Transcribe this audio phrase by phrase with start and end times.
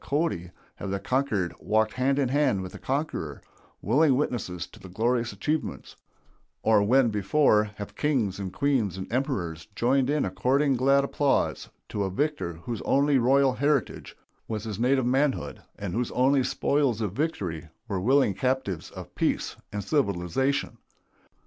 [0.03, 3.39] Cody, have the conquered walked hand in hand with the conqueror,
[3.83, 5.95] willing witnesses to his glorious achievements;
[6.63, 12.03] or when, before, have kings and queens and emperors joined in according glad applause to
[12.03, 14.17] a victor whose only royal heritage
[14.47, 19.55] was his native manhood, and whose only spoils of victory were willing captives to peace
[19.71, 20.79] and civilization.